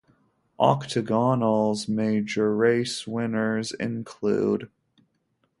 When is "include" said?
3.73-4.67